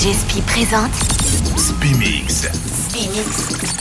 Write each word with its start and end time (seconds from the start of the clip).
DJ 0.00 0.14
Spi 0.14 0.40
présente 0.40 0.94
Spimix. 1.58 2.48
Spimix. 2.88 3.79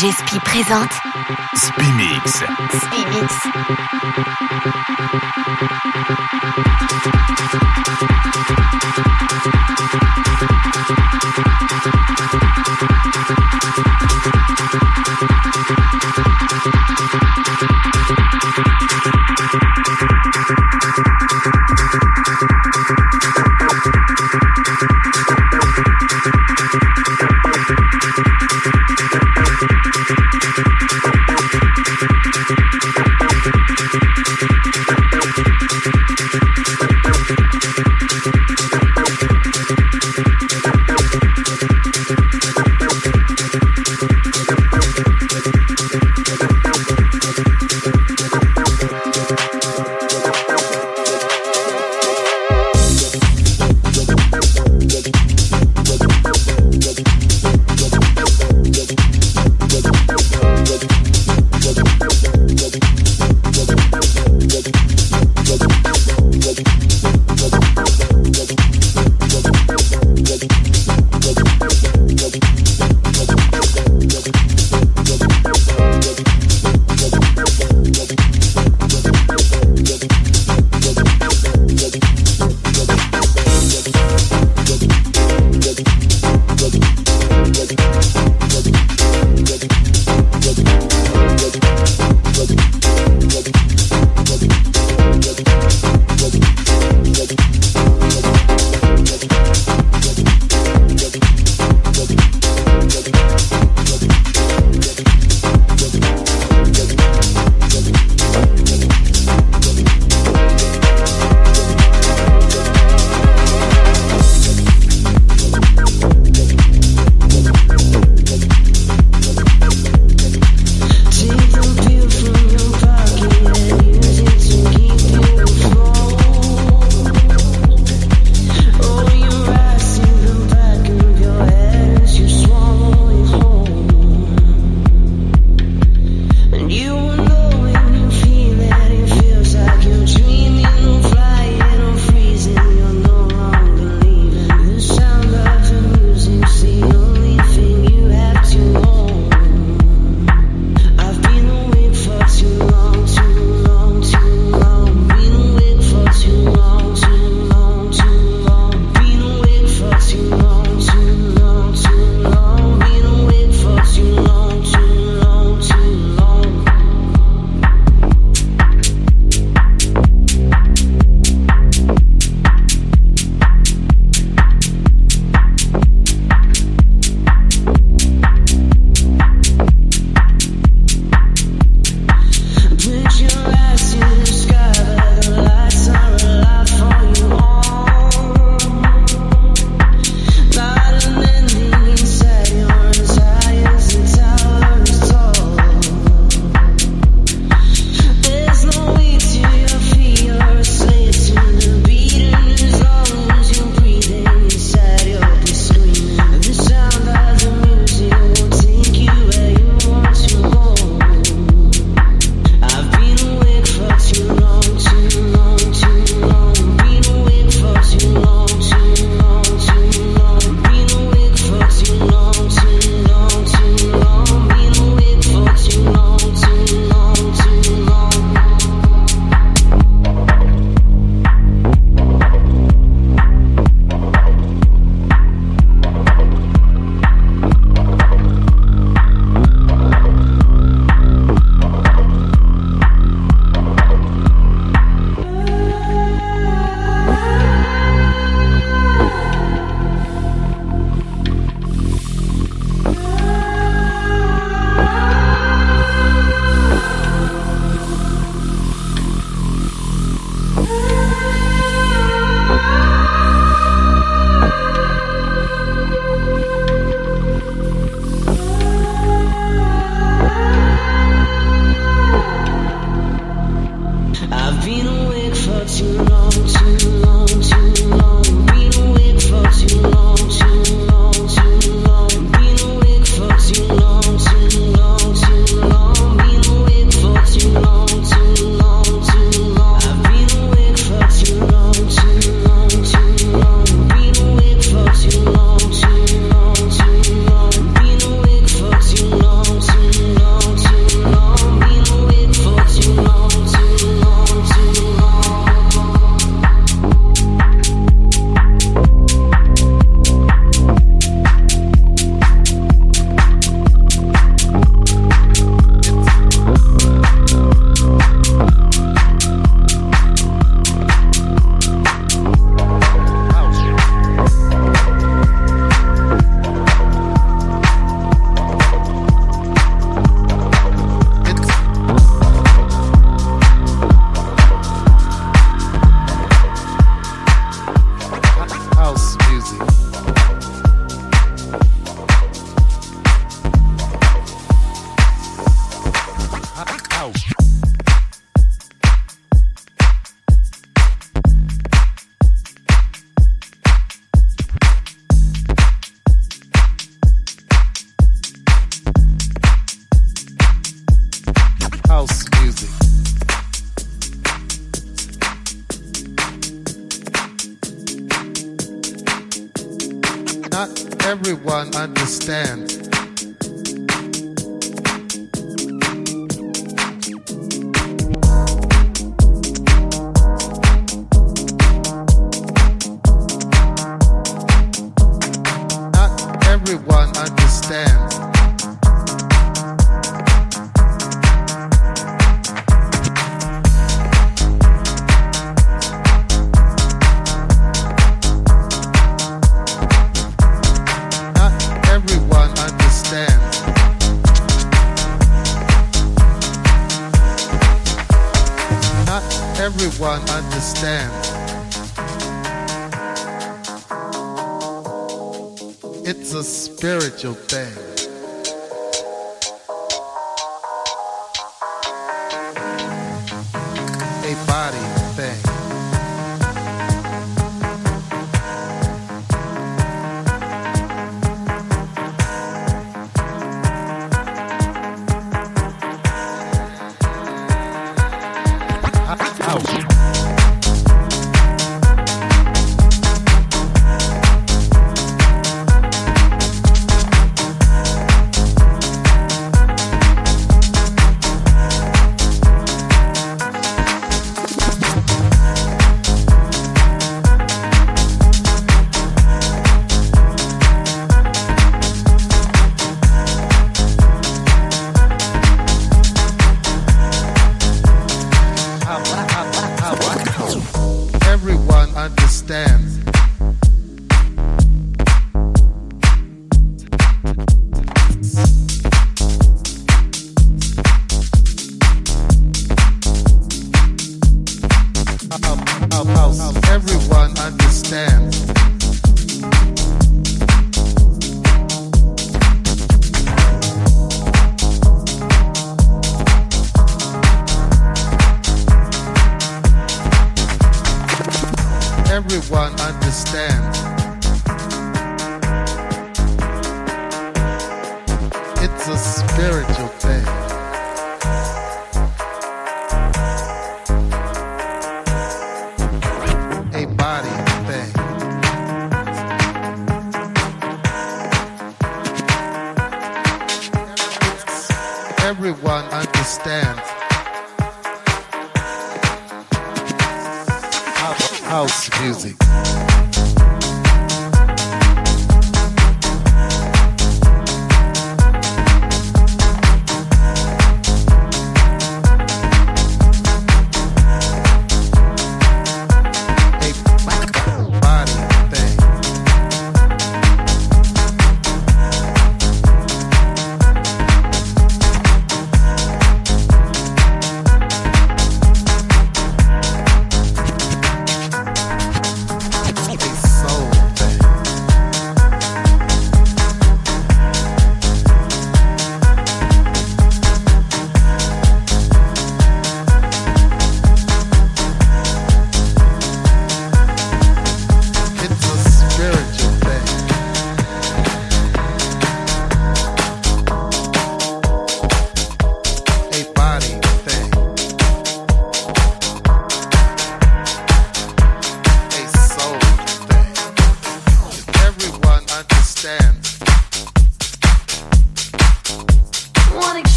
DJ 0.00 0.12
Spi 0.12 0.40
présente 0.40 0.92
Spi 1.54 1.92
Mix. 1.92 2.42
Mix. 3.10 3.34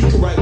you 0.00 0.08
can 0.10 0.20
write 0.20 0.41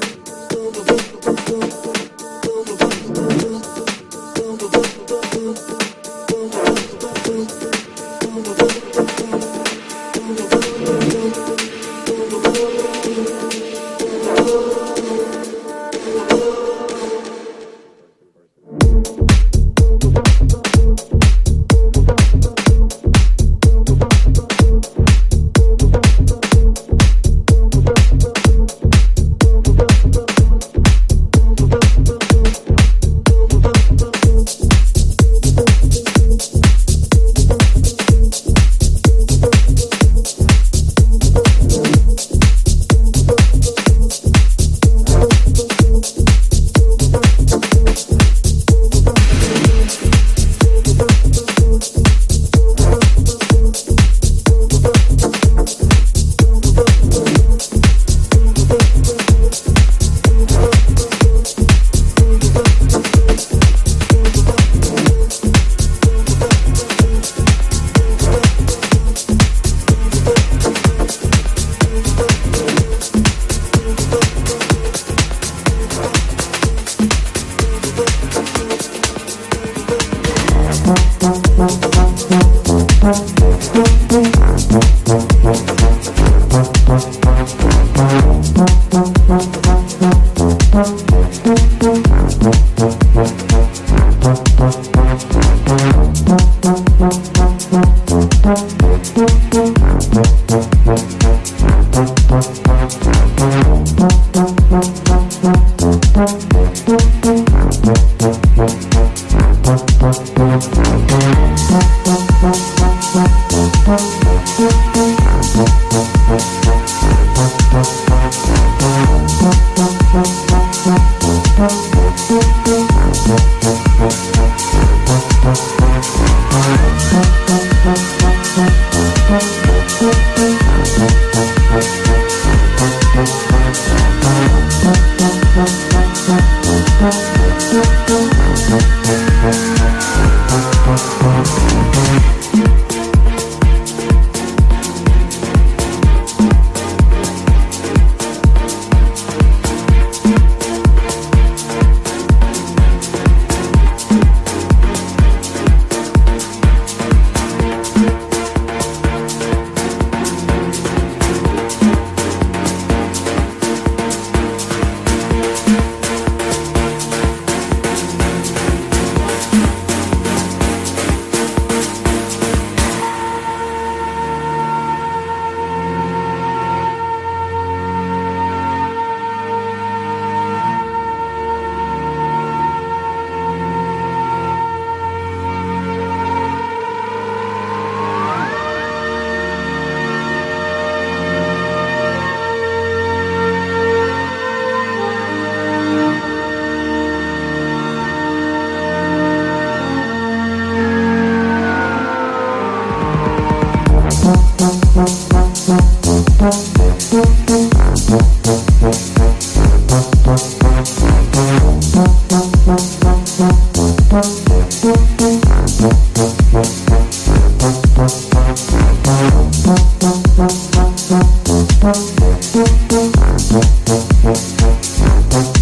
tú. 1.51 1.80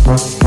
Thank 0.09 0.38